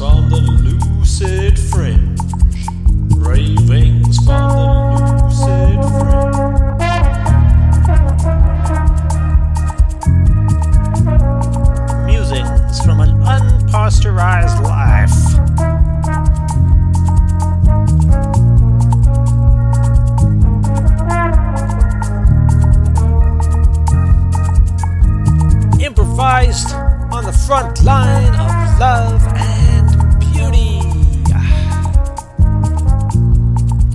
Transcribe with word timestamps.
from 0.00 0.30
the 0.30 0.40
lucid 0.64 1.58
fringe. 1.58 2.18
Ravings 3.18 4.16
from 4.24 4.48
the 4.48 4.64
lucid 5.20 5.78
fringe. 6.00 6.40
Musings 12.06 12.80
from 12.82 13.00
an 13.02 13.10
unpasteurized 13.28 14.62
life. 14.64 15.18
Improvised 25.78 26.72
on 27.12 27.24
the 27.26 27.34
front 27.46 27.82
line 27.84 28.34
of 28.34 28.78
love 28.80 29.22
and 29.36 29.59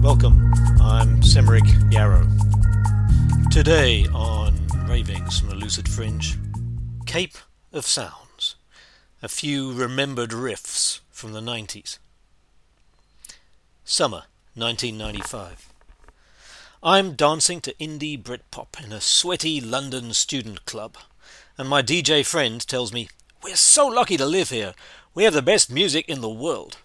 Welcome, 0.06 0.54
I'm 0.80 1.24
Semeric 1.24 1.92
Yarrow. 1.92 2.28
Today 3.50 4.06
on 4.14 4.56
Ravings 4.88 5.40
from 5.40 5.50
the 5.50 5.56
Lucid 5.56 5.90
Fringe, 5.90 6.38
Cape 7.08 7.36
of 7.74 7.88
Sounds. 7.88 8.56
A 9.24 9.28
few 9.28 9.74
remembered 9.74 10.30
riffs 10.30 11.00
from 11.10 11.34
the 11.34 11.40
90s. 11.40 11.98
Summer 13.84 14.26
1995. 14.54 15.74
I'm 16.84 17.16
dancing 17.16 17.60
to 17.62 17.74
indie 17.74 18.22
Britpop 18.22 18.86
in 18.86 18.92
a 18.92 19.02
sweaty 19.02 19.60
London 19.60 20.14
student 20.14 20.66
club, 20.66 20.98
and 21.58 21.68
my 21.68 21.82
DJ 21.82 22.24
friend 22.24 22.66
tells 22.68 22.94
me, 22.94 23.10
We're 23.42 23.56
so 23.56 23.88
lucky 23.88 24.18
to 24.18 24.26
live 24.28 24.52
here. 24.52 24.76
We 25.16 25.24
have 25.24 25.34
the 25.34 25.42
best 25.42 25.72
music 25.72 26.08
in 26.08 26.22
the 26.22 26.30
world. 26.30 26.78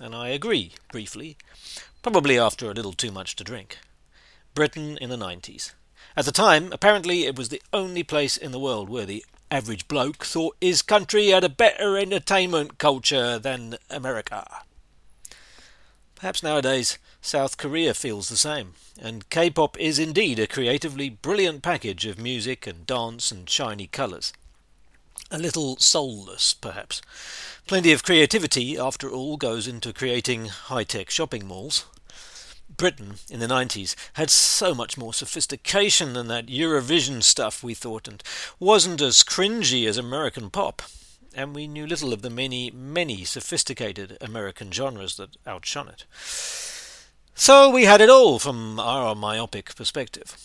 And 0.00 0.16
I 0.16 0.30
agree, 0.30 0.72
briefly, 0.90 1.36
probably 2.02 2.38
after 2.38 2.70
a 2.70 2.74
little 2.74 2.92
too 2.92 3.10
much 3.10 3.36
to 3.36 3.44
drink. 3.44 3.78
Britain 4.54 4.98
in 4.98 5.10
the 5.10 5.16
90s. 5.16 5.72
At 6.16 6.24
the 6.24 6.32
time, 6.32 6.72
apparently, 6.72 7.24
it 7.24 7.36
was 7.36 7.50
the 7.50 7.62
only 7.72 8.02
place 8.02 8.36
in 8.36 8.52
the 8.52 8.58
world 8.58 8.88
where 8.88 9.06
the 9.06 9.24
average 9.50 9.88
bloke 9.88 10.24
thought 10.24 10.56
his 10.60 10.82
country 10.82 11.28
had 11.28 11.44
a 11.44 11.48
better 11.48 11.96
entertainment 11.96 12.78
culture 12.78 13.38
than 13.38 13.76
America. 13.88 14.62
Perhaps 16.14 16.42
nowadays 16.42 16.98
South 17.22 17.56
Korea 17.56 17.94
feels 17.94 18.28
the 18.28 18.36
same, 18.36 18.74
and 19.00 19.28
K 19.30 19.50
pop 19.50 19.78
is 19.78 19.98
indeed 19.98 20.38
a 20.38 20.46
creatively 20.46 21.08
brilliant 21.08 21.62
package 21.62 22.06
of 22.06 22.18
music 22.18 22.66
and 22.66 22.86
dance 22.86 23.32
and 23.32 23.48
shiny 23.48 23.86
colours. 23.86 24.32
A 25.32 25.38
little 25.38 25.76
soulless, 25.76 26.54
perhaps. 26.54 27.00
Plenty 27.68 27.92
of 27.92 28.02
creativity, 28.02 28.76
after 28.76 29.08
all, 29.08 29.36
goes 29.36 29.68
into 29.68 29.92
creating 29.92 30.46
high 30.46 30.82
tech 30.82 31.08
shopping 31.08 31.46
malls. 31.46 31.84
Britain 32.76 33.14
in 33.30 33.38
the 33.38 33.46
90s 33.46 33.94
had 34.14 34.28
so 34.28 34.74
much 34.74 34.98
more 34.98 35.14
sophistication 35.14 36.14
than 36.14 36.26
that 36.28 36.46
Eurovision 36.46 37.22
stuff 37.22 37.62
we 37.62 37.74
thought, 37.74 38.08
and 38.08 38.24
wasn't 38.58 39.00
as 39.00 39.22
cringy 39.22 39.86
as 39.86 39.96
American 39.96 40.50
pop. 40.50 40.82
And 41.32 41.54
we 41.54 41.68
knew 41.68 41.86
little 41.86 42.12
of 42.12 42.22
the 42.22 42.30
many, 42.30 42.72
many 42.72 43.24
sophisticated 43.24 44.18
American 44.20 44.72
genres 44.72 45.16
that 45.16 45.36
outshone 45.46 45.88
it. 45.88 46.06
So 47.36 47.70
we 47.70 47.84
had 47.84 48.00
it 48.00 48.10
all 48.10 48.40
from 48.40 48.80
our 48.80 49.14
myopic 49.14 49.76
perspective. 49.76 50.36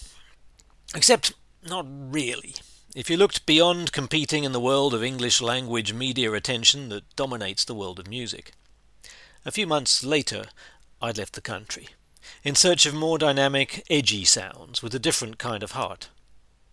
Except 0.94 1.34
not 1.68 1.88
really. 1.90 2.54
If 2.96 3.10
you 3.10 3.18
looked 3.18 3.46
beyond 3.46 3.92
competing 3.92 4.46
in 4.46 4.54
the 4.54 4.60
world 4.60 4.94
of 4.94 5.04
English 5.04 5.42
language 5.42 5.92
media 5.92 6.32
attention 6.32 6.88
that 6.90 7.14
dominates 7.18 7.66
the 7.66 7.76
world 7.76 8.00
of 8.00 8.08
music. 8.08 8.54
A 9.44 9.52
few 9.52 9.68
months 9.68 10.02
later, 10.02 10.46
I'd 11.02 11.18
left 11.18 11.34
the 11.34 11.42
country, 11.42 11.90
in 12.42 12.56
search 12.56 12.86
of 12.86 12.94
more 12.94 13.18
dynamic, 13.18 13.84
edgy 13.90 14.24
sounds 14.24 14.82
with 14.82 14.96
a 14.96 15.00
different 15.00 15.38
kind 15.38 15.62
of 15.62 15.72
heart. 15.72 16.08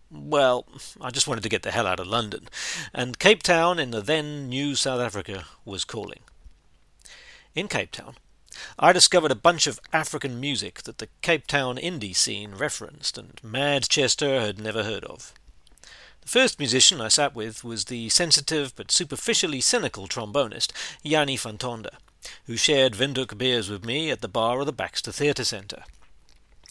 Well, 0.09 0.65
I 1.01 1.09
just 1.09 1.27
wanted 1.27 1.43
to 1.43 1.49
get 1.49 1.63
the 1.63 1.71
hell 1.71 1.85
out 1.85 1.99
of 1.99 2.07
London, 2.07 2.47
and 2.93 3.19
Cape 3.19 3.43
Town 3.43 3.77
in 3.77 3.91
the 3.91 3.99
then 3.99 4.47
new 4.47 4.75
South 4.75 5.01
Africa 5.01 5.43
was 5.65 5.83
calling. 5.83 6.21
In 7.53 7.67
Cape 7.67 7.91
Town, 7.91 8.15
I 8.79 8.93
discovered 8.93 9.31
a 9.31 9.35
bunch 9.35 9.67
of 9.67 9.81
African 9.91 10.39
music 10.39 10.83
that 10.83 10.99
the 10.99 11.09
Cape 11.21 11.47
Town 11.47 11.75
indie 11.75 12.15
scene 12.15 12.55
referenced 12.55 13.17
and 13.17 13.41
Madchester 13.43 14.39
had 14.39 14.57
never 14.57 14.83
heard 14.85 15.03
of. 15.03 15.33
The 16.23 16.29
first 16.29 16.57
musician 16.57 17.01
I 17.01 17.09
sat 17.09 17.35
with 17.35 17.65
was 17.65 17.85
the 17.85 18.07
sensitive 18.07 18.73
but 18.77 18.91
superficially 18.91 19.59
cynical 19.59 20.07
trombonist 20.07 20.71
Yanni 21.03 21.35
Fantonda, 21.35 21.97
who 22.45 22.55
shared 22.55 22.93
Windhoek 22.93 23.37
beers 23.37 23.69
with 23.69 23.83
me 23.83 24.09
at 24.09 24.21
the 24.21 24.29
bar 24.29 24.61
of 24.61 24.65
the 24.65 24.71
Baxter 24.71 25.11
Theatre 25.11 25.43
Centre, 25.43 25.83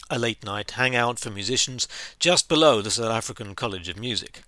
a 0.09 0.19
late 0.19 0.43
night 0.43 0.71
hangout 0.73 1.19
for 1.19 1.29
musicians 1.29 1.87
just 2.19 2.49
below 2.49 2.81
the 2.81 2.91
South 2.91 3.13
African 3.13 3.55
College 3.55 3.91
of 3.91 3.99
Music. 3.99 4.43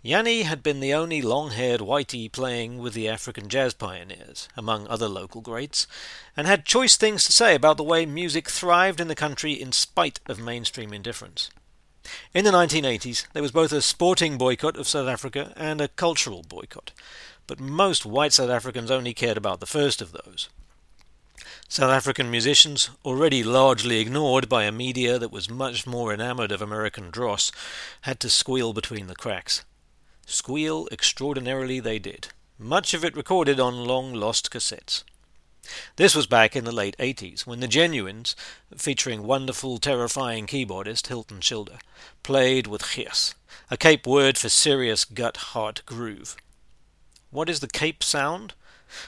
Yanni 0.00 0.44
had 0.44 0.62
been 0.62 0.80
the 0.80 0.94
only 0.94 1.20
long 1.20 1.50
haired 1.50 1.82
whitey 1.82 2.32
playing 2.32 2.78
with 2.78 2.94
the 2.94 3.08
African 3.08 3.50
jazz 3.50 3.74
pioneers, 3.74 4.48
among 4.56 4.86
other 4.86 5.06
local 5.06 5.42
greats, 5.42 5.86
and 6.34 6.46
had 6.46 6.64
choice 6.64 6.96
things 6.96 7.24
to 7.24 7.32
say 7.32 7.54
about 7.54 7.76
the 7.76 7.84
way 7.84 8.06
music 8.06 8.48
thrived 8.48 9.00
in 9.00 9.08
the 9.08 9.14
country 9.14 9.52
in 9.52 9.70
spite 9.70 10.20
of 10.24 10.40
mainstream 10.40 10.94
indifference. 10.94 11.50
In 12.32 12.44
the 12.44 12.50
1980s, 12.50 13.26
there 13.32 13.42
was 13.42 13.52
both 13.52 13.72
a 13.72 13.80
sporting 13.80 14.36
boycott 14.36 14.76
of 14.76 14.88
South 14.88 15.08
Africa 15.08 15.52
and 15.56 15.80
a 15.80 15.88
cultural 15.88 16.42
boycott, 16.42 16.92
but 17.46 17.60
most 17.60 18.04
white 18.04 18.32
South 18.32 18.50
Africans 18.50 18.90
only 18.90 19.14
cared 19.14 19.36
about 19.36 19.60
the 19.60 19.66
first 19.66 20.02
of 20.02 20.12
those. 20.12 20.48
South 21.68 21.90
African 21.90 22.30
musicians, 22.30 22.90
already 23.04 23.42
largely 23.42 23.98
ignored 23.98 24.48
by 24.48 24.64
a 24.64 24.72
media 24.72 25.18
that 25.18 25.32
was 25.32 25.50
much 25.50 25.86
more 25.86 26.12
enamoured 26.12 26.52
of 26.52 26.62
American 26.62 27.10
dross, 27.10 27.50
had 28.02 28.20
to 28.20 28.30
squeal 28.30 28.72
between 28.72 29.06
the 29.06 29.16
cracks. 29.16 29.64
Squeal 30.26 30.88
extraordinarily 30.92 31.80
they 31.80 31.98
did, 31.98 32.28
much 32.58 32.94
of 32.94 33.04
it 33.04 33.16
recorded 33.16 33.58
on 33.58 33.86
long 33.86 34.14
lost 34.14 34.50
cassettes. 34.50 35.04
This 35.96 36.14
was 36.14 36.26
back 36.26 36.54
in 36.54 36.64
the 36.64 36.72
late 36.72 36.96
80s, 36.98 37.46
when 37.46 37.60
the 37.60 37.68
Genuines, 37.68 38.36
featuring 38.76 39.22
wonderful, 39.22 39.78
terrifying 39.78 40.46
keyboardist 40.46 41.06
Hilton 41.06 41.40
Schilder, 41.40 41.78
played 42.22 42.66
with 42.66 42.94
gees, 42.94 43.34
a 43.70 43.76
Cape 43.76 44.06
word 44.06 44.38
for 44.38 44.48
serious 44.48 45.04
gut 45.04 45.36
heart 45.36 45.82
groove. 45.86 46.36
What 47.30 47.48
is 47.48 47.60
the 47.60 47.68
Cape 47.68 48.02
sound? 48.02 48.54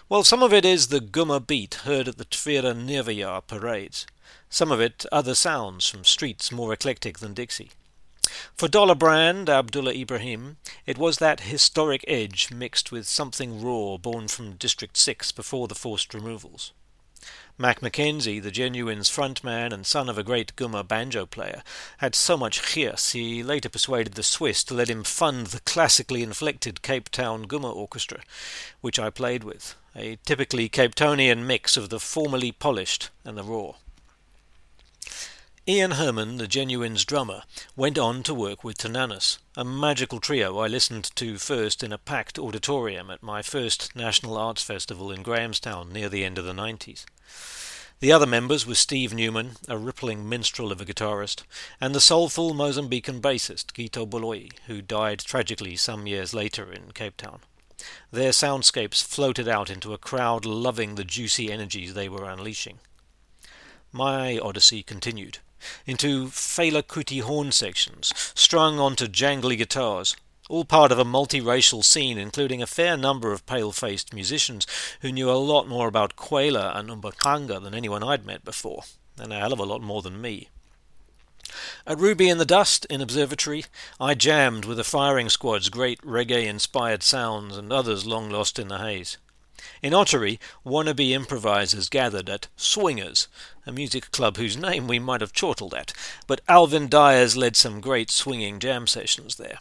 Well, 0.09 0.25
some 0.25 0.43
of 0.43 0.53
it 0.53 0.65
is 0.65 0.89
the 0.89 1.01
Goema 1.01 1.47
beat 1.47 1.75
heard 1.85 2.09
at 2.09 2.19
the 2.19 2.25
Tweede 2.25 2.65
Nuwejaar 2.65 3.43
parades. 3.47 4.07
Some 4.49 4.73
of 4.73 4.81
it 4.81 5.07
other 5.13 5.35
sounds 5.35 5.89
from 5.89 6.05
streets 6.05 6.51
more 6.51 6.73
eclectic 6.73 7.19
than 7.19 7.35
Dixie. 7.35 7.71
For 8.57 8.69
Dollar 8.69 8.95
Brand 8.95 9.49
Abdullah 9.49 9.95
Ibrahim, 9.95 10.57
it 10.87 10.99
was 10.99 11.19
that 11.19 11.41
historic 11.41 12.05
edge 12.09 12.51
mixed 12.51 12.91
with 12.91 13.09
something 13.09 13.63
raw 13.63 13.97
born 13.97 14.29
from 14.29 14.57
District 14.57 14.97
6 14.97 15.33
before 15.33 15.69
the 15.69 15.75
forced 15.75 16.15
removals. 16.15 16.73
Mac 17.59 17.81
McKenzie, 17.81 18.43
the 18.43 18.51
Genuines 18.51 19.09
frontman 19.09 19.73
and 19.73 19.87
son 19.87 20.11
of 20.11 20.19
a 20.19 20.23
great 20.23 20.55
Goema 20.57 20.87
banjo 20.87 21.25
player, 21.25 21.63
had 21.99 22.15
so 22.15 22.37
much 22.37 22.75
gees 22.75 23.13
he 23.13 23.43
later 23.43 23.71
persuaded 23.71 24.13
the 24.13 24.23
Swiss 24.23 24.63
to 24.65 24.75
let 24.75 24.91
him 24.91 25.03
fund 25.03 25.47
the 25.47 25.61
classically 25.61 26.23
inflected 26.23 26.83
Cape 26.83 27.09
Town 27.09 27.47
Goema 27.47 27.75
Orchestra, 27.75 28.23
which 28.83 28.99
I 28.99 29.09
played 29.09 29.43
with, 29.43 29.75
a 29.95 30.19
typically 30.27 30.69
Capetonian 30.69 31.47
mix 31.47 31.79
of 31.79 31.89
the 31.89 31.99
formally 31.99 32.53
polished 32.53 33.09
and 33.25 33.39
the 33.39 33.43
raw. 33.43 33.73
Ian 35.69 35.93
Herman, 35.93 36.37
the 36.37 36.47
Genuines 36.47 37.05
drummer, 37.05 37.43
went 37.75 37.99
on 37.99 38.23
to 38.23 38.33
work 38.33 38.63
with 38.63 38.79
Tananas, 38.79 39.41
a 39.57 39.65
magical 39.65 40.21
trio 40.21 40.59
I 40.59 40.69
listened 40.69 41.11
to 41.17 41.39
first 41.39 41.83
in 41.83 41.93
a 41.93 41.99
packed 41.99 42.39
auditorium 42.39 43.11
at 43.11 43.21
my 43.21 43.43
first 43.43 43.97
National 43.97 44.39
Arts 44.39 44.63
Festival 44.63 45.11
in 45.11 45.25
Grahamstown 45.25 45.93
near 45.93 46.09
the 46.09 46.25
end 46.25 46.39
of 46.39 46.45
the 46.45 46.53
90s. 46.53 47.05
The 47.99 48.13
other 48.13 48.27
members 48.27 48.65
were 48.65 48.77
Steve 48.77 49.13
Newman, 49.13 49.57
a 49.67 49.77
rippling 49.77 50.29
minstrel 50.29 50.71
of 50.71 50.81
a 50.81 50.85
guitarist, 50.85 51.43
and 51.81 51.97
the 51.97 52.01
soulful 52.01 52.55
Mozambican 52.55 53.21
bassist 53.21 53.75
Gito 53.75 54.07
Baloi, 54.07 54.51
who 54.69 54.81
died 54.81 55.19
tragically 55.19 55.75
some 55.75 56.07
years 56.07 56.33
later 56.33 56.73
in 56.73 56.93
Cape 56.93 57.17
Town. 57.17 57.41
Their 58.13 58.31
soundscapes 58.31 59.03
floated 59.03 59.49
out 59.49 59.69
into 59.69 59.93
a 59.93 59.99
crowd 59.99 60.45
loving 60.45 60.95
the 60.95 61.03
juicy 61.03 61.51
energies 61.51 61.95
they 61.95 62.09
were 62.09 62.31
unleashing. 62.31 62.79
My 63.91 64.39
odyssey 64.39 64.85
continued 64.85 65.39
into 65.87 66.27
Fela 66.27 66.83
Kuti 66.83 67.21
horn 67.21 67.53
sections, 67.53 68.13
strung 68.35 68.79
onto 68.79 69.07
jangly 69.07 69.57
guitars, 69.57 70.17
all 70.49 70.65
part 70.65 70.93
of 70.93 70.99
a 70.99 71.05
multiracial 71.05 71.85
scene 71.85 72.19
including 72.19 72.63
a 72.63 72.67
fair 72.67 72.97
number 72.97 73.33
of 73.33 73.47
pale-faced 73.47 74.15
musicians 74.15 74.67
who 75.01 75.11
knew 75.11 75.31
a 75.31 75.33
lot 75.33 75.67
more 75.67 75.89
about 75.89 76.17
Kwela 76.17 76.77
and 76.77 76.89
Umbaqanga 76.89 77.63
than 77.63 77.75
anyone 77.75 78.03
I'd 78.03 78.25
met 78.25 78.45
before, 78.45 78.85
and 79.19 79.33
a 79.33 79.39
hell 79.39 79.53
of 79.53 79.59
a 79.59 79.65
lot 79.65 79.83
more 79.83 80.03
than 80.03 80.21
me. 80.21 80.49
At 81.87 81.99
Ruby 81.99 82.29
in 82.29 82.39
the 82.39 82.45
Dust 82.45 82.87
in 82.87 83.01
Observatory, 83.01 83.65
I 84.01 84.15
jammed 84.15 84.65
with 84.65 84.77
the 84.79 84.85
firing 84.85 85.29
squad's 85.29 85.69
great 85.69 86.01
reggae 86.03 86.45
inspired 86.45 87.03
sounds 87.03 87.57
and 87.57 87.73
others 87.73 88.05
long 88.05 88.31
lost 88.31 88.59
in 88.59 88.69
the 88.69 88.79
haze. 88.79 89.17
In 89.83 89.93
Ottery, 89.93 90.39
wannabe 90.65 91.11
improvisers 91.11 91.89
gathered 91.89 92.29
at 92.29 92.49
Swingers, 92.57 93.29
a 93.67 93.73
music 93.73 94.11
club 94.11 94.37
whose 94.37 94.57
name 94.57 94.87
we 94.87 94.99
might 94.99 95.21
have 95.21 95.33
chortled 95.33 95.75
at, 95.75 95.93
but 96.27 96.41
Alvin 96.49 96.89
Dyers 96.89 97.37
led 97.37 97.57
some 97.57 97.81
great 97.81 98.11
swinging 98.11 98.59
jam 98.59 98.87
sessions 98.87 99.37
there. 99.37 99.59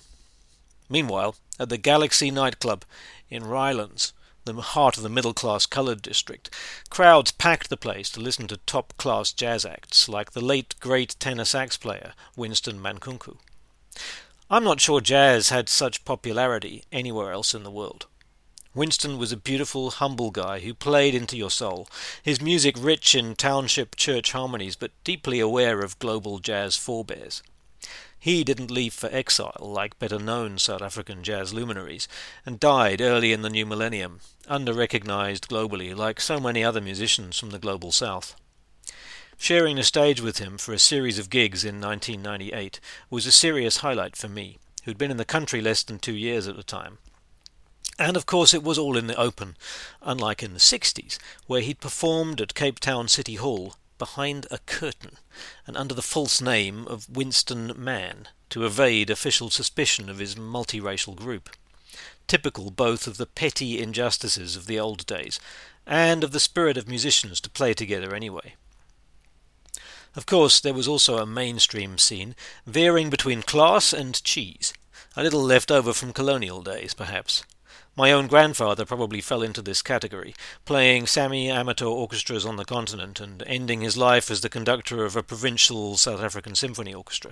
Meanwhile, 0.90 1.36
at 1.60 1.70
the 1.70 1.78
Galaxy 1.78 2.30
nightclub 2.30 2.86
in 3.30 3.44
Rylands, 3.44 4.14
the 4.46 4.54
heart 4.62 4.96
of 4.96 5.04
the 5.04 5.10
middle 5.10 5.34
class 5.34 5.66
coloured 5.66 6.04
district, 6.04 6.52
crowds 6.90 7.32
packed 7.32 7.70
the 7.70 7.78
place 7.78 8.12
to 8.12 8.20
listen 8.20 8.48
to 8.48 8.58
top 8.58 8.96
class 8.98 9.34
jazz 9.34 9.66
acts 9.66 10.08
like 10.08 10.32
the 10.32 10.46
late 10.46 10.76
great 10.80 11.16
tenor 11.20 11.46
sax 11.46 11.78
player 11.78 12.14
Winston 12.36 12.80
Mankunku. 12.80 13.38
I'm 14.48 14.64
not 14.64 14.80
sure 14.80 15.02
jazz 15.02 15.50
had 15.50 15.68
such 15.68 16.06
popularity 16.06 16.84
anywhere 16.92 17.32
else 17.32 17.56
in 17.56 17.64
the 17.64 17.72
world. 17.72 18.06
Winston 18.76 19.18
was 19.18 19.32
a 19.32 19.38
beautiful, 19.38 19.90
humble 19.90 20.32
guy 20.32 20.60
who 20.60 20.74
played 20.74 21.16
into 21.16 21.38
your 21.38 21.50
soul, 21.50 21.88
his 22.22 22.42
music 22.42 22.76
rich 22.78 23.16
in 23.16 23.34
township 23.34 23.96
church 23.96 24.34
harmonies 24.34 24.76
but 24.76 24.92
deeply 25.06 25.40
aware 25.40 25.80
of 25.80 25.98
global 25.98 26.40
jazz 26.40 26.76
forebears. 26.76 27.42
He 28.20 28.44
didn't 28.44 28.72
leave 28.72 28.94
for 28.94 29.08
exile 29.14 29.56
like 29.62 29.98
better 29.98 30.20
known 30.20 30.58
South 30.58 30.82
African 30.82 31.24
jazz 31.24 31.54
luminaries, 31.54 32.10
and 32.46 32.60
died 32.60 33.00
early 33.00 33.32
in 33.32 33.44
the 33.44 33.50
new 33.50 33.66
millennium, 33.66 34.20
under 34.46 34.74
recognized 34.74 35.48
globally 35.48 35.96
like 35.96 36.20
so 36.20 36.38
many 36.38 36.62
other 36.62 36.82
musicians 36.82 37.40
from 37.40 37.52
the 37.52 37.60
global 37.60 37.94
south. 37.94 38.36
Sharing 39.38 39.78
the 39.78 39.84
stage 39.84 40.20
with 40.20 40.40
him 40.40 40.58
for 40.58 40.74
a 40.74 40.80
series 40.80 41.18
of 41.18 41.30
gigs 41.30 41.64
in 41.64 41.80
1998 41.80 42.82
was 43.10 43.26
a 43.26 43.32
serious 43.32 43.78
highlight 43.78 44.18
for 44.18 44.28
me, 44.28 44.58
who'd 44.84 44.98
been 44.98 45.12
in 45.12 45.18
the 45.18 45.24
country 45.24 45.62
less 45.62 45.82
than 45.82 45.98
two 45.98 46.16
years 46.16 46.46
at 46.46 46.58
the 46.58 46.64
time. 46.64 46.98
And 47.98 48.18
of 48.18 48.26
course, 48.26 48.54
it 48.54 48.64
was 48.64 48.78
all 48.78 48.98
in 48.98 49.08
the 49.08 49.16
open, 49.16 49.56
unlike 50.02 50.44
in 50.44 50.54
the 50.54 50.60
60s, 50.60 51.18
where 51.48 51.62
he'd 51.62 51.80
performed 51.80 52.42
at 52.42 52.56
Cape 52.56 52.80
Town 52.80 53.08
City 53.08 53.36
Hall 53.36 53.76
behind 53.98 54.46
a 54.52 54.58
curtain 54.60 55.18
and 55.66 55.78
under 55.78 55.94
the 55.94 56.02
false 56.02 56.42
name 56.42 56.86
of 56.88 57.10
Winston 57.10 57.72
Mann 57.78 58.28
to 58.50 58.66
evade 58.66 59.10
official 59.10 59.50
suspicion 59.50 60.10
of 60.10 60.20
his 60.20 60.36
multiracial 60.36 61.16
group. 61.16 61.50
Typical 62.28 62.72
both 62.72 63.08
of 63.08 63.18
the 63.18 63.26
petty 63.26 63.82
injustices 63.82 64.56
of 64.56 64.66
the 64.66 64.80
old 64.80 65.06
days 65.06 65.40
and 65.86 66.24
of 66.24 66.32
the 66.32 66.40
spirit 66.40 66.78
of 66.78 66.88
musicians 66.88 67.40
to 67.40 67.50
play 67.50 67.74
together 67.74 68.14
anyway. 68.14 68.56
Of 70.16 70.26
course, 70.26 70.60
there 70.60 70.74
was 70.74 70.88
also 70.88 71.18
a 71.18 71.26
mainstream 71.26 71.98
scene, 71.98 72.36
veering 72.66 73.10
between 73.10 73.42
class 73.42 73.94
and 73.94 74.24
cheese, 74.24 74.74
a 75.16 75.24
little 75.24 75.44
left 75.44 75.72
over 75.72 75.94
from 75.94 76.14
colonial 76.14 76.62
days, 76.62 76.94
perhaps. 76.94 77.44
My 77.98 78.12
own 78.12 78.28
grandfather 78.28 78.86
probably 78.86 79.22
fell 79.22 79.42
into 79.42 79.62
this 79.62 79.82
category, 79.82 80.36
playing 80.66 81.08
semi 81.08 81.50
amateur 81.50 81.86
orchestras 81.86 82.46
on 82.46 82.58
the 82.58 82.66
continent 82.66 83.22
and 83.22 83.42
ending 83.48 83.80
his 83.80 83.96
life 83.96 84.30
as 84.30 84.42
the 84.42 84.50
conductor 84.50 85.06
of 85.06 85.16
a 85.16 85.24
provincial 85.24 85.96
South 85.96 86.22
African 86.22 86.56
symphony 86.56 86.94
orchestra. 86.94 87.32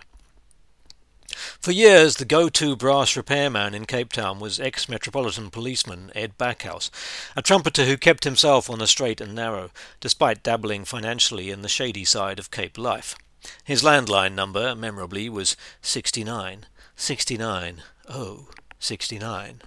For 1.59 1.71
years, 1.71 2.15
the 2.15 2.25
go 2.25 2.47
to 2.47 2.77
brass 2.77 3.17
repairman 3.17 3.73
in 3.73 3.85
Cape 3.85 4.13
Town 4.13 4.39
was 4.39 4.59
ex 4.59 4.87
Metropolitan 4.87 5.49
Policeman 5.49 6.11
Ed 6.15 6.37
Backhouse, 6.37 6.89
a 7.35 7.41
trumpeter 7.41 7.83
who 7.83 7.97
kept 7.97 8.23
himself 8.23 8.69
on 8.69 8.79
the 8.79 8.87
straight 8.87 9.19
and 9.19 9.35
narrow, 9.35 9.71
despite 9.99 10.43
dabbling 10.43 10.85
financially 10.85 11.49
in 11.49 11.61
the 11.61 11.67
shady 11.67 12.05
side 12.05 12.39
of 12.39 12.51
Cape 12.51 12.77
life. 12.77 13.17
His 13.65 13.83
landline 13.83 14.33
number, 14.33 14.75
memorably, 14.75 15.27
was 15.27 15.57
69 15.81 16.67
69 16.95 17.83
oh 18.07 18.47
69. 18.79 19.61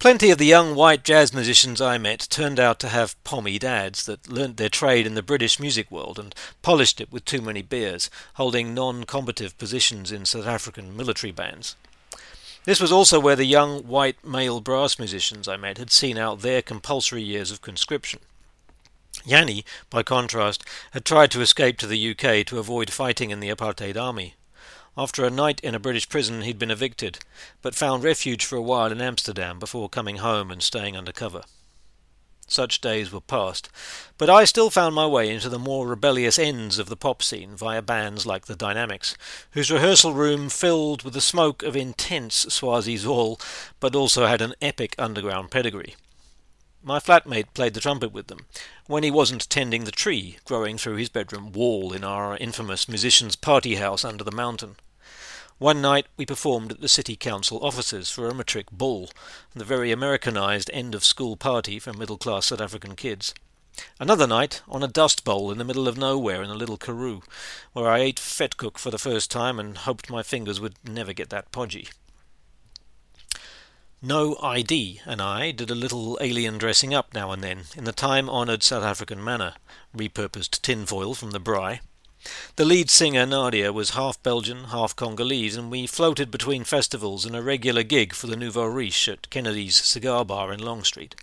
Plenty 0.00 0.30
of 0.30 0.38
the 0.38 0.46
young 0.46 0.74
white 0.74 1.04
jazz 1.04 1.34
musicians 1.34 1.78
I 1.78 1.98
met 1.98 2.26
turned 2.30 2.58
out 2.58 2.80
to 2.80 2.88
have 2.88 3.22
pommy 3.22 3.58
dads 3.58 4.06
that 4.06 4.30
learnt 4.30 4.56
their 4.56 4.70
trade 4.70 5.06
in 5.06 5.12
the 5.12 5.22
British 5.22 5.60
music 5.60 5.90
world 5.90 6.18
and 6.18 6.34
polished 6.62 7.02
it 7.02 7.12
with 7.12 7.26
too 7.26 7.42
many 7.42 7.60
beers, 7.60 8.08
holding 8.36 8.72
non 8.72 9.04
combative 9.04 9.58
positions 9.58 10.10
in 10.10 10.24
South 10.24 10.46
African 10.46 10.96
military 10.96 11.32
bands. 11.32 11.76
This 12.64 12.80
was 12.80 12.90
also 12.90 13.20
where 13.20 13.36
the 13.36 13.44
young 13.44 13.86
white 13.86 14.24
male 14.24 14.62
brass 14.62 14.98
musicians 14.98 15.46
I 15.46 15.58
met 15.58 15.76
had 15.76 15.90
seen 15.90 16.16
out 16.16 16.40
their 16.40 16.62
compulsory 16.62 17.22
years 17.22 17.50
of 17.50 17.60
conscription. 17.60 18.20
Yanni, 19.26 19.66
by 19.90 20.02
contrast, 20.02 20.64
had 20.92 21.04
tried 21.04 21.30
to 21.32 21.42
escape 21.42 21.76
to 21.76 21.86
the 21.86 22.12
UK 22.12 22.46
to 22.46 22.58
avoid 22.58 22.88
fighting 22.88 23.28
in 23.28 23.40
the 23.40 23.50
apartheid 23.50 24.00
army. 24.00 24.34
After 24.96 25.24
a 25.24 25.30
night 25.30 25.60
in 25.60 25.74
a 25.74 25.78
British 25.78 26.08
prison, 26.08 26.42
he'd 26.42 26.58
been 26.58 26.70
evicted, 26.70 27.20
but 27.62 27.74
found 27.74 28.02
refuge 28.02 28.44
for 28.44 28.56
a 28.56 28.62
while 28.62 28.90
in 28.90 29.00
Amsterdam 29.00 29.58
before 29.58 29.88
coming 29.88 30.16
home 30.16 30.50
and 30.50 30.62
staying 30.62 30.96
under 30.96 31.12
cover. 31.12 31.42
Such 32.48 32.80
days 32.80 33.12
were 33.12 33.20
past, 33.20 33.68
but 34.18 34.28
I 34.28 34.44
still 34.44 34.70
found 34.70 34.96
my 34.96 35.06
way 35.06 35.30
into 35.32 35.48
the 35.48 35.60
more 35.60 35.86
rebellious 35.86 36.36
ends 36.36 36.80
of 36.80 36.88
the 36.88 36.96
pop 36.96 37.22
scene 37.22 37.54
via 37.54 37.80
bands 37.80 38.26
like 38.26 38.46
the 38.46 38.56
Dynamics, 38.56 39.14
whose 39.52 39.70
rehearsal 39.70 40.14
room 40.14 40.48
filled 40.48 41.04
with 41.04 41.14
the 41.14 41.20
smoke 41.20 41.62
of 41.62 41.76
intense 41.76 42.46
Swazi 42.48 42.96
Zol, 42.96 43.40
but 43.78 43.94
also 43.94 44.26
had 44.26 44.42
an 44.42 44.54
epic 44.60 44.96
underground 44.98 45.52
pedigree. 45.52 45.94
My 46.82 46.98
flatmate 46.98 47.52
played 47.52 47.74
the 47.74 47.80
trumpet 47.80 48.10
with 48.10 48.28
them, 48.28 48.46
when 48.86 49.02
he 49.02 49.10
wasn't 49.10 49.50
tending 49.50 49.84
the 49.84 49.90
tree 49.90 50.38
growing 50.46 50.78
through 50.78 50.96
his 50.96 51.10
bedroom 51.10 51.52
wall 51.52 51.92
in 51.92 52.04
our 52.04 52.38
infamous 52.38 52.88
musicians' 52.88 53.36
party 53.36 53.74
house 53.74 54.02
under 54.02 54.24
the 54.24 54.30
mountain. 54.30 54.76
One 55.58 55.82
night 55.82 56.06
we 56.16 56.24
performed 56.24 56.72
at 56.72 56.80
the 56.80 56.88
City 56.88 57.16
Council 57.16 57.62
offices 57.62 58.10
for 58.10 58.28
a 58.28 58.34
matric 58.34 58.70
ball, 58.70 59.10
the 59.54 59.62
very 59.62 59.92
Americanized 59.92 60.70
end 60.72 60.94
of 60.94 61.04
school 61.04 61.36
party 61.36 61.78
for 61.78 61.92
middle 61.92 62.16
class 62.16 62.46
South 62.46 62.62
African 62.62 62.96
kids. 62.96 63.34
Another 63.98 64.26
night 64.26 64.62
on 64.66 64.82
a 64.82 64.88
dust 64.88 65.22
bowl 65.22 65.52
in 65.52 65.58
the 65.58 65.64
middle 65.64 65.86
of 65.86 65.98
nowhere 65.98 66.42
in 66.42 66.48
a 66.48 66.54
little 66.54 66.78
karoo, 66.78 67.22
where 67.74 67.90
I 67.90 67.98
ate 67.98 68.18
vetkoek 68.18 68.78
for 68.78 68.90
the 68.90 68.98
first 68.98 69.30
time 69.30 69.60
and 69.60 69.76
hoped 69.76 70.08
my 70.08 70.22
fingers 70.22 70.60
would 70.60 70.76
never 70.82 71.12
get 71.12 71.28
that 71.28 71.52
podgy. 71.52 71.88
No 74.02 74.38
ID 74.42 75.02
and 75.04 75.20
I 75.20 75.50
did 75.50 75.70
a 75.70 75.74
little 75.74 76.16
alien 76.22 76.56
dressing 76.56 76.94
up 76.94 77.12
now 77.12 77.32
and 77.32 77.44
then 77.44 77.64
in 77.76 77.84
the 77.84 77.92
time 77.92 78.30
honoured 78.30 78.62
South 78.62 78.82
African 78.82 79.22
manner, 79.22 79.56
repurposed 79.94 80.62
tinfoil 80.62 81.14
from 81.14 81.32
the 81.32 81.40
braai. 81.40 81.80
The 82.56 82.64
lead 82.64 82.88
singer, 82.88 83.26
Nadia, 83.26 83.74
was 83.74 83.90
half 83.90 84.22
Belgian, 84.22 84.64
half 84.64 84.96
Congolese, 84.96 85.54
and 85.54 85.70
we 85.70 85.86
floated 85.86 86.30
between 86.30 86.64
festivals 86.64 87.26
and 87.26 87.36
a 87.36 87.42
regular 87.42 87.82
gig 87.82 88.14
for 88.14 88.26
the 88.26 88.36
Nouveau 88.36 88.64
Riche 88.64 89.08
at 89.08 89.28
Kennedy's 89.28 89.76
Cigar 89.76 90.24
Bar 90.24 90.50
in 90.50 90.60
Long 90.60 90.82
Street. 90.82 91.14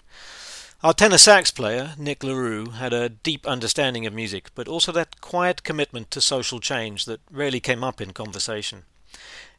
Our 0.84 0.94
tenor 0.94 1.18
sax 1.18 1.50
player, 1.50 1.96
Nick 1.98 2.24
LaRue, 2.24 2.72
had 2.72 2.94
a 2.94 3.10
deep 3.10 3.48
understanding 3.48 4.06
of 4.06 4.14
music, 4.14 4.52
but 4.54 4.68
also 4.68 4.92
that 4.92 5.20
quiet 5.20 5.64
commitment 5.64 6.12
to 6.12 6.22
social 6.22 6.60
change 6.60 7.06
that 7.06 7.22
rarely 7.32 7.60
came 7.60 7.84
up 7.84 8.00
in 8.00 8.14
conversation. 8.14 8.84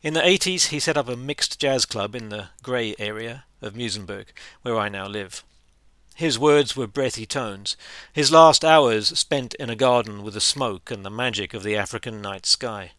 In 0.02 0.14
the 0.14 0.20
80s, 0.20 0.66
he 0.66 0.78
set 0.78 0.96
up 0.96 1.08
a 1.08 1.16
mixed 1.16 1.58
jazz 1.58 1.84
club 1.84 2.14
in 2.14 2.28
the 2.28 2.50
Grey 2.62 2.94
area 2.98 3.44
of 3.60 3.74
Muizenberg, 3.74 4.26
where 4.62 4.78
I 4.78 4.88
now 4.88 5.08
live. 5.08 5.42
His 6.14 6.38
words 6.38 6.76
were 6.76 6.86
breathy 6.86 7.26
tones, 7.26 7.76
his 8.12 8.32
last 8.32 8.64
hours 8.64 9.16
spent 9.18 9.54
in 9.54 9.70
a 9.70 9.76
garden 9.76 10.22
with 10.22 10.34
the 10.34 10.40
smoke 10.40 10.90
and 10.90 11.04
the 11.04 11.10
magic 11.10 11.54
of 11.54 11.62
the 11.62 11.76
African 11.76 12.20
night 12.20 12.46
sky. 12.46 12.92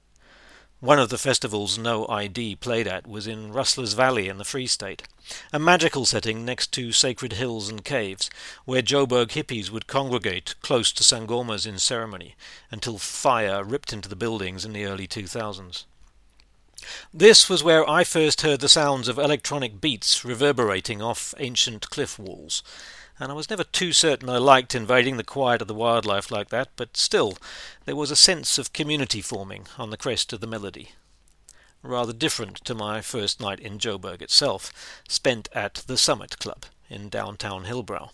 One 0.82 1.00
of 1.00 1.10
the 1.10 1.18
festivals 1.18 1.78
No 1.78 2.08
ID 2.08 2.56
played 2.56 2.88
at 2.88 3.06
was 3.06 3.28
in 3.28 3.52
Rustler's 3.52 3.92
Valley 3.92 4.30
in 4.30 4.38
the 4.38 4.46
Free 4.46 4.68
State, 4.68 5.04
a 5.52 5.60
magical 5.60 6.06
setting 6.06 6.46
next 6.46 6.72
to 6.72 6.94
sacred 6.94 7.34
hills 7.34 7.68
and 7.68 7.84
caves, 7.84 8.30
where 8.64 8.82
Joburg 8.82 9.32
hippies 9.32 9.70
would 9.70 9.88
congregate 9.88 10.56
close 10.62 10.94
to 10.94 11.04
sangomas 11.04 11.68
in 11.68 11.80
ceremony 11.80 12.38
until 12.72 12.98
fire 12.98 13.62
ripped 13.66 13.92
into 13.92 14.08
the 14.08 14.16
buildings 14.16 14.64
in 14.64 14.72
the 14.72 14.86
early 14.86 15.10
2000s. 15.10 15.84
This 17.14 17.50
was 17.50 17.64
where 17.64 17.88
I 17.90 18.04
first 18.04 18.42
heard 18.42 18.60
the 18.60 18.70
sounds 18.70 19.08
of 19.08 19.18
electronic 19.18 19.82
beats 19.82 20.24
reverberating 20.24 21.02
off 21.02 21.34
ancient 21.38 21.90
cliff 21.90 22.20
walls, 22.20 22.64
and 23.20 23.32
I 23.32 23.36
was 23.36 23.50
never 23.50 23.64
too 23.64 23.92
certain 23.92 24.30
I 24.30 24.38
liked 24.38 24.74
invading 24.74 25.18
the 25.18 25.24
quiet 25.24 25.62
of 25.62 25.68
the 25.68 25.74
wildlife 25.74 26.32
like 26.32 26.50
that, 26.50 26.70
but 26.76 26.96
still, 26.96 27.38
there 27.86 27.96
was 27.96 28.12
a 28.12 28.16
sense 28.16 28.58
of 28.58 28.74
community 28.74 29.22
forming 29.22 29.68
on 29.78 29.90
the 29.90 29.98
crest 29.98 30.32
of 30.32 30.40
the 30.40 30.48
melody. 30.48 30.92
Rather 31.84 32.14
different 32.14 32.58
to 32.66 32.76
my 32.76 33.02
first 33.02 33.42
night 33.42 33.60
in 33.60 33.78
Joburg 33.78 34.22
itself, 34.22 35.02
spent 35.08 35.50
at 35.54 35.84
the 35.88 35.98
Summit 35.98 36.40
Club 36.40 36.66
in 36.90 37.10
downtown 37.10 37.66
Hillbrow. 37.66 38.12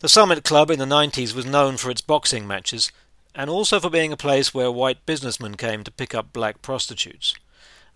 The 0.00 0.08
Summit 0.08 0.44
Club 0.44 0.70
in 0.70 0.78
the 0.78 0.84
90s 0.84 1.34
was 1.34 1.46
known 1.46 1.76
for 1.76 1.90
its 1.90 2.00
boxing 2.00 2.46
matches, 2.46 2.92
and 3.34 3.50
also 3.50 3.80
for 3.80 3.90
being 3.90 4.12
a 4.12 4.16
place 4.16 4.54
where 4.54 4.70
white 4.70 5.04
businessmen 5.06 5.56
came 5.56 5.82
to 5.82 5.90
pick 5.90 6.14
up 6.14 6.32
black 6.32 6.62
prostitutes. 6.62 7.34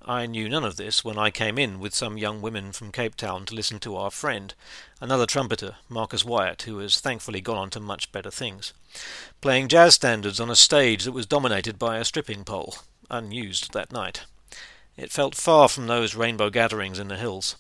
I 0.05 0.27
knew 0.27 0.49
none 0.49 0.65
of 0.65 0.77
this 0.77 1.05
when 1.05 1.19
I 1.19 1.31
came 1.31 1.59
in 1.59 1.81
with 1.81 1.95
some 1.95 2.17
young 2.17 2.41
women 2.41 2.73
from 2.73 2.93
Cape 2.93 3.15
Town 3.15 3.45
to 3.47 3.55
listen 3.55 3.79
to 3.81 3.97
our 3.97 4.11
friend, 4.11 4.55
another 5.01 5.27
trumpeter, 5.27 5.77
Marcus 5.89 6.25
Wyatt, 6.25 6.63
who 6.63 6.79
has 6.79 7.01
thankfully 7.01 7.41
gone 7.41 7.59
on 7.59 7.71
to 7.71 7.81
much 7.81 8.11
better 8.13 8.31
things, 8.31 8.73
playing 9.41 9.69
jazz 9.69 9.95
standards 9.95 10.41
on 10.41 10.51
a 10.51 10.57
stage 10.57 11.05
that 11.05 11.13
was 11.13 11.27
dominated 11.27 11.79
by 11.79 11.99
a 11.99 12.05
stripping 12.05 12.45
pole, 12.45 12.77
unused 13.11 13.73
that 13.73 13.93
night. 13.93 14.25
It 14.97 15.13
felt 15.13 15.35
far 15.35 15.69
from 15.69 15.87
those 15.87 16.15
rainbow 16.15 16.49
gatherings 16.51 16.99
in 16.99 17.09
the 17.09 17.17
hills. 17.17 17.57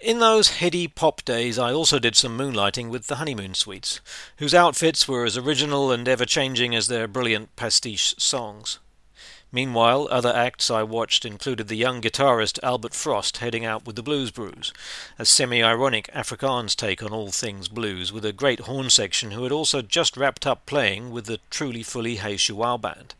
In 0.00 0.18
those 0.18 0.58
heady 0.58 0.88
pop 0.88 1.24
days, 1.24 1.58
I 1.58 1.72
also 1.72 1.98
did 1.98 2.16
some 2.16 2.36
moonlighting 2.36 2.90
with 2.90 3.06
the 3.06 3.16
Honeymoon 3.16 3.54
Suites, 3.54 4.00
whose 4.36 4.54
outfits 4.54 5.08
were 5.08 5.24
as 5.24 5.36
original 5.36 5.90
and 5.90 6.06
ever 6.06 6.26
changing 6.26 6.74
as 6.74 6.86
their 6.86 7.08
brilliant 7.08 7.56
pastiche 7.56 8.14
songs. 8.18 8.78
Meanwhile, 9.56 10.08
other 10.10 10.36
acts 10.36 10.70
I 10.70 10.82
watched 10.82 11.24
included 11.24 11.68
the 11.68 11.78
young 11.78 12.02
guitarist 12.02 12.58
Albert 12.62 12.92
Frost 12.92 13.38
heading 13.38 13.64
out 13.64 13.86
with 13.86 13.96
the 13.96 14.02
Blues 14.02 14.30
Broers, 14.30 14.70
a 15.18 15.24
semi 15.24 15.62
ironic 15.62 16.10
Afrikaans 16.12 16.76
take 16.76 17.02
on 17.02 17.10
all 17.10 17.30
things 17.30 17.66
blues, 17.66 18.12
with 18.12 18.26
a 18.26 18.34
great 18.34 18.60
horn 18.60 18.90
section 18.90 19.30
who 19.30 19.44
had 19.44 19.52
also 19.52 19.80
just 19.80 20.14
wrapped 20.14 20.46
up 20.46 20.66
playing 20.66 21.10
with 21.10 21.24
the 21.24 21.40
Truly 21.48 21.82
Fully 21.82 22.16
Hey 22.16 22.36
Shoo 22.36 22.76
band. 22.76 23.14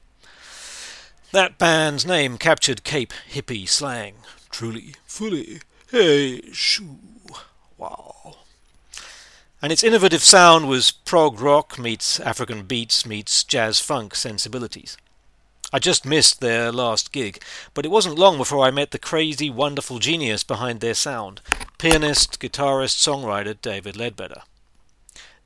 That 1.32 1.56
band's 1.56 2.04
name 2.04 2.36
captured 2.36 2.84
Cape 2.84 3.14
hippie 3.30 3.66
slang. 3.66 4.16
Truly, 4.50 4.94
fully, 5.06 5.62
hey 5.90 6.42
shoo, 6.52 6.98
wow. 7.78 8.36
And 9.62 9.72
its 9.72 9.82
innovative 9.82 10.22
sound 10.22 10.68
was 10.68 10.90
prog 10.90 11.40
rock 11.40 11.78
meets 11.78 12.20
African 12.20 12.64
beats 12.64 13.06
meets 13.06 13.42
jazz 13.42 13.80
funk 13.80 14.14
sensibilities. 14.14 14.98
I 15.72 15.78
just 15.78 16.06
missed 16.06 16.40
their 16.40 16.70
last 16.70 17.12
gig, 17.12 17.42
but 17.74 17.84
it 17.84 17.90
wasn't 17.90 18.18
long 18.18 18.38
before 18.38 18.64
I 18.64 18.70
met 18.70 18.92
the 18.92 18.98
crazy, 18.98 19.50
wonderful 19.50 19.98
genius 19.98 20.44
behind 20.44 20.80
their 20.80 20.94
sound 20.94 21.40
pianist, 21.78 22.40
guitarist, 22.40 22.96
songwriter 22.96 23.60
David 23.60 23.96
Leadbetter. 23.96 24.42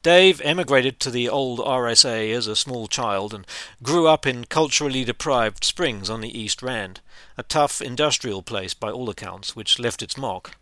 Dave 0.03 0.41
emigrated 0.43 0.99
to 1.01 1.11
the 1.11 1.29
old 1.29 1.59
RSA 1.59 2.33
as 2.35 2.47
a 2.47 2.57
small 2.57 2.87
child 2.87 3.35
and 3.35 3.47
grew 3.83 4.07
up 4.07 4.27
in 4.27 4.45
culturally 4.47 5.05
deprived 5.05 5.65
Springs 5.65 6.09
on 6.09 6.23
the 6.23 6.39
East 6.39 6.63
Rand, 6.63 7.01
a 7.37 7.43
tough 7.43 7.83
industrial 7.83 8.43
place 8.43 8.73
by 8.73 8.91
all 8.91 9.11
accounts, 9.11 9.55
which 9.55 9.79
left 9.79 10.03
its 10.03 10.17
mark. 10.17 10.53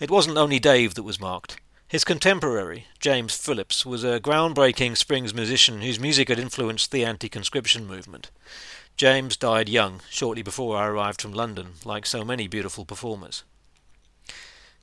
It 0.00 0.10
wasn't 0.10 0.38
only 0.38 0.58
Dave 0.58 0.94
that 0.94 1.02
was 1.02 1.20
marked. 1.20 1.58
His 1.94 2.02
contemporary, 2.02 2.88
James 2.98 3.36
Phillips, 3.36 3.86
was 3.86 4.02
a 4.02 4.18
groundbreaking 4.18 4.96
Springs 4.96 5.32
musician 5.32 5.80
whose 5.80 6.00
music 6.00 6.28
had 6.28 6.40
influenced 6.40 6.90
the 6.90 7.04
anti 7.04 7.28
conscription 7.28 7.86
movement. 7.86 8.32
James 8.96 9.36
died 9.36 9.68
young, 9.68 10.00
shortly 10.10 10.42
before 10.42 10.76
I 10.76 10.88
arrived 10.88 11.22
from 11.22 11.32
London, 11.32 11.74
like 11.84 12.04
so 12.04 12.24
many 12.24 12.48
beautiful 12.48 12.84
performers. 12.84 13.44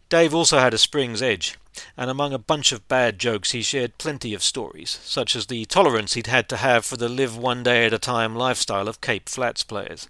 Dave 0.08 0.34
also 0.34 0.60
had 0.60 0.74
a 0.74 0.78
Springs 0.78 1.22
edge, 1.22 1.58
and 1.98 2.10
among 2.10 2.32
a 2.32 2.40
bunch 2.40 2.72
of 2.72 2.88
bad 2.88 3.20
jokes 3.20 3.52
he 3.52 3.62
shared 3.62 3.98
plenty 3.98 4.34
of 4.34 4.42
stories, 4.42 4.98
such 5.04 5.36
as 5.36 5.48
the 5.48 5.66
tolerance 5.66 6.14
he'd 6.14 6.28
had 6.28 6.48
to 6.48 6.56
have 6.56 6.86
for 6.86 6.96
the 6.96 7.10
live 7.10 7.36
one 7.36 7.62
day 7.62 7.86
at 7.86 7.94
a 7.94 8.00
time 8.00 8.38
lifestyle 8.38 8.88
of 8.88 9.02
Cape 9.02 9.28
Flats 9.28 9.66
players. 9.66 10.08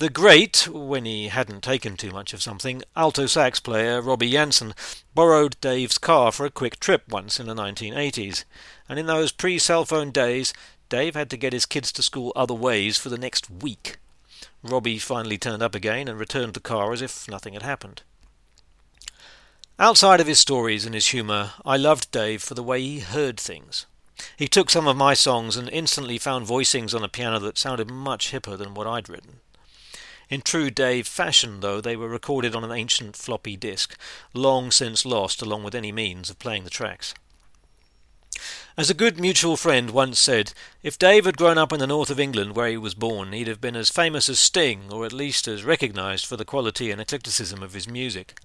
The 0.00 0.08
great, 0.08 0.66
when 0.66 1.04
he 1.04 1.28
hadn't 1.28 1.62
taken 1.62 1.94
too 1.94 2.10
much 2.10 2.32
of 2.32 2.40
something, 2.40 2.80
alto 2.96 3.26
sax 3.26 3.60
player 3.60 4.00
Robbie 4.00 4.30
Jansen 4.30 4.72
borrowed 5.14 5.60
Dave's 5.60 5.98
car 5.98 6.32
for 6.32 6.46
a 6.46 6.50
quick 6.50 6.80
trip 6.80 7.06
once 7.10 7.38
in 7.38 7.46
the 7.46 7.54
1980s, 7.54 8.44
and 8.88 8.98
in 8.98 9.04
those 9.04 9.30
pre 9.30 9.58
cell 9.58 9.84
phone 9.84 10.10
days 10.10 10.54
Dave 10.88 11.14
had 11.14 11.28
to 11.28 11.36
get 11.36 11.52
his 11.52 11.66
kids 11.66 11.92
to 11.92 12.02
school 12.02 12.32
other 12.34 12.54
ways 12.54 12.96
for 12.96 13.10
the 13.10 13.18
next 13.18 13.50
week. 13.50 13.98
Robbie 14.62 14.98
finally 14.98 15.36
turned 15.36 15.62
up 15.62 15.74
again 15.74 16.08
and 16.08 16.18
returned 16.18 16.54
the 16.54 16.60
car 16.60 16.94
as 16.94 17.02
if 17.02 17.28
nothing 17.28 17.52
had 17.52 17.62
happened. 17.62 18.00
Outside 19.78 20.18
of 20.18 20.26
his 20.26 20.38
stories 20.38 20.86
and 20.86 20.94
his 20.94 21.08
humour, 21.08 21.52
I 21.62 21.76
loved 21.76 22.10
Dave 22.10 22.42
for 22.42 22.54
the 22.54 22.62
way 22.62 22.80
he 22.80 23.00
heard 23.00 23.38
things. 23.38 23.84
He 24.38 24.48
took 24.48 24.70
some 24.70 24.88
of 24.88 24.96
my 24.96 25.12
songs 25.12 25.58
and 25.58 25.68
instantly 25.68 26.16
found 26.16 26.46
voicings 26.46 26.94
on 26.94 27.04
a 27.04 27.08
piano 27.10 27.38
that 27.40 27.58
sounded 27.58 27.90
much 27.90 28.32
hipper 28.32 28.56
than 28.56 28.72
what 28.72 28.86
I'd 28.86 29.10
written. 29.10 29.39
In 30.30 30.42
true 30.42 30.70
Dave 30.70 31.08
fashion, 31.08 31.58
though, 31.58 31.80
they 31.80 31.96
were 31.96 32.08
recorded 32.08 32.54
on 32.54 32.62
an 32.62 32.70
ancient 32.70 33.16
floppy 33.16 33.56
disk, 33.56 33.98
long 34.32 34.70
since 34.70 35.04
lost 35.04 35.42
along 35.42 35.64
with 35.64 35.74
any 35.74 35.90
means 35.90 36.30
of 36.30 36.38
playing 36.38 36.62
the 36.62 36.70
tracks. 36.70 37.14
As 38.76 38.88
a 38.88 38.94
good 38.94 39.18
mutual 39.18 39.56
friend 39.56 39.90
once 39.90 40.20
said, 40.20 40.52
if 40.84 40.96
Dave 40.96 41.24
had 41.24 41.36
grown 41.36 41.58
up 41.58 41.72
in 41.72 41.80
the 41.80 41.86
north 41.88 42.10
of 42.10 42.20
England 42.20 42.54
where 42.54 42.68
he 42.68 42.76
was 42.76 42.94
born, 42.94 43.32
he'd 43.32 43.48
have 43.48 43.60
been 43.60 43.74
as 43.74 43.90
famous 43.90 44.28
as 44.28 44.38
Sting, 44.38 44.92
or 44.92 45.04
at 45.04 45.12
least 45.12 45.48
as 45.48 45.64
recognised 45.64 46.24
for 46.24 46.36
the 46.36 46.44
quality 46.44 46.92
and 46.92 47.00
eclecticism 47.00 47.60
of 47.60 47.74
his 47.74 47.88
music. 47.88 48.38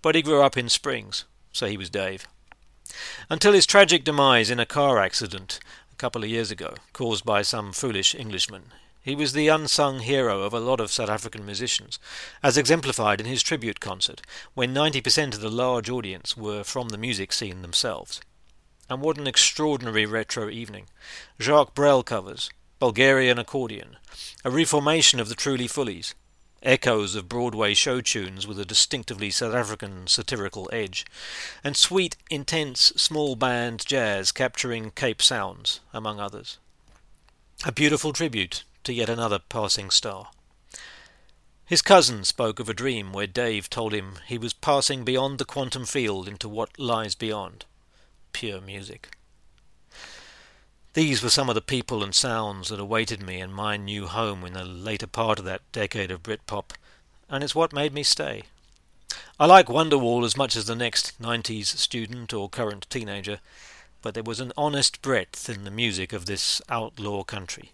But 0.00 0.14
he 0.14 0.22
grew 0.22 0.42
up 0.42 0.56
in 0.56 0.70
Springs, 0.70 1.26
so 1.52 1.66
he 1.66 1.76
was 1.76 1.90
Dave. 1.90 2.26
Until 3.28 3.52
his 3.52 3.66
tragic 3.66 4.02
demise 4.02 4.48
in 4.48 4.58
a 4.58 4.66
car 4.66 4.98
accident 4.98 5.60
a 5.92 5.96
couple 5.96 6.24
of 6.24 6.30
years 6.30 6.50
ago, 6.50 6.74
caused 6.94 7.26
by 7.26 7.42
some 7.42 7.72
foolish 7.72 8.14
Englishman. 8.14 8.72
He 9.08 9.14
was 9.14 9.32
the 9.32 9.48
unsung 9.48 10.00
hero 10.00 10.42
of 10.42 10.52
a 10.52 10.60
lot 10.60 10.80
of 10.80 10.92
South 10.92 11.08
African 11.08 11.46
musicians, 11.46 11.98
as 12.42 12.58
exemplified 12.58 13.20
in 13.20 13.26
his 13.26 13.42
tribute 13.42 13.80
concert, 13.80 14.20
when 14.52 14.74
90% 14.74 15.32
of 15.32 15.40
the 15.40 15.48
large 15.48 15.88
audience 15.88 16.36
were 16.36 16.62
from 16.62 16.90
the 16.90 16.98
music 16.98 17.32
scene 17.32 17.62
themselves. 17.62 18.20
And 18.90 19.00
what 19.00 19.16
an 19.16 19.26
extraordinary 19.26 20.04
retro 20.04 20.50
evening. 20.50 20.88
Jacques 21.40 21.74
Brel 21.74 22.02
covers, 22.02 22.50
Bulgarian 22.78 23.38
accordion, 23.38 23.96
a 24.44 24.50
reformation 24.50 25.20
of 25.20 25.30
the 25.30 25.34
Truly 25.34 25.68
Fullies, 25.68 26.12
echoes 26.62 27.14
of 27.14 27.30
Broadway 27.30 27.72
show 27.72 28.02
tunes 28.02 28.46
with 28.46 28.60
a 28.60 28.66
distinctively 28.66 29.30
South 29.30 29.54
African 29.54 30.06
satirical 30.06 30.68
edge, 30.70 31.06
and 31.64 31.78
sweet, 31.78 32.18
intense, 32.28 32.92
small 32.96 33.36
band 33.36 33.86
jazz 33.86 34.32
capturing 34.32 34.90
Cape 34.90 35.22
sounds, 35.22 35.80
among 35.94 36.20
others. 36.20 36.58
A 37.64 37.72
beautiful 37.72 38.12
tribute 38.12 38.64
to 38.88 38.94
yet 38.94 39.10
another 39.10 39.38
passing 39.38 39.90
star. 39.90 40.30
His 41.66 41.82
cousin 41.82 42.24
spoke 42.24 42.58
of 42.58 42.70
a 42.70 42.74
dream 42.74 43.12
where 43.12 43.26
Dave 43.26 43.68
told 43.68 43.92
him 43.92 44.14
he 44.26 44.38
was 44.38 44.54
passing 44.54 45.04
beyond 45.04 45.36
the 45.36 45.44
quantum 45.44 45.84
field 45.84 46.26
into 46.26 46.48
what 46.48 46.78
lies 46.78 47.14
beyond 47.14 47.66
pure 48.32 48.62
music. 48.62 49.10
These 50.94 51.22
were 51.22 51.28
some 51.28 51.50
of 51.50 51.54
the 51.54 51.60
people 51.60 52.02
and 52.02 52.14
sounds 52.14 52.70
that 52.70 52.80
awaited 52.80 53.22
me 53.22 53.42
in 53.42 53.52
my 53.52 53.76
new 53.76 54.06
home 54.06 54.42
in 54.46 54.54
the 54.54 54.64
later 54.64 55.06
part 55.06 55.38
of 55.38 55.44
that 55.44 55.70
decade 55.70 56.10
of 56.10 56.22
Britpop, 56.22 56.70
and 57.28 57.44
it's 57.44 57.54
what 57.54 57.74
made 57.74 57.92
me 57.92 58.02
stay. 58.02 58.44
I 59.38 59.44
like 59.44 59.66
Wonderwall 59.66 60.24
as 60.24 60.34
much 60.34 60.56
as 60.56 60.64
the 60.64 60.74
next 60.74 61.20
90s 61.20 61.66
student 61.66 62.32
or 62.32 62.48
current 62.48 62.86
teenager, 62.88 63.40
but 64.00 64.14
there 64.14 64.22
was 64.22 64.40
an 64.40 64.54
honest 64.56 65.02
breadth 65.02 65.50
in 65.50 65.64
the 65.64 65.70
music 65.70 66.14
of 66.14 66.24
this 66.24 66.62
outlaw 66.70 67.22
country. 67.22 67.72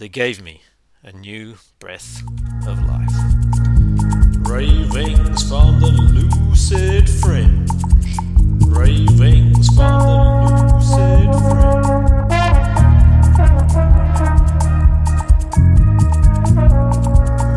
They 0.00 0.08
gave 0.08 0.42
me 0.42 0.62
a 1.02 1.12
new 1.12 1.56
breath 1.78 2.22
of 2.66 2.82
life. 2.88 3.12
Ravings 4.48 5.46
from 5.46 5.78
the 5.78 5.88
lucid 5.90 7.06
fringe 7.06 7.68
ravings 8.66 9.68
from 9.76 10.00
the 10.00 10.16
lucid 10.72 11.28
fringe. 11.50 12.00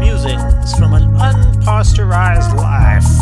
Musings 0.02 0.78
from 0.78 0.94
an 0.96 1.04
unpasteurized 1.16 2.54
life. 2.58 3.13